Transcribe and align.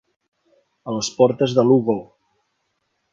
A 0.87 0.95
les 0.95 1.11
portes 1.19 1.55
de 1.59 1.67
Lugo. 1.67 1.99